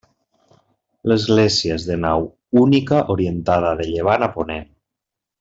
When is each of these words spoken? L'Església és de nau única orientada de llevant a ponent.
L'Església 1.11 1.75
és 1.81 1.85
de 1.89 1.97
nau 2.05 2.25
única 2.63 3.03
orientada 3.17 3.75
de 3.83 3.87
llevant 3.93 4.27
a 4.31 4.33
ponent. 4.41 4.67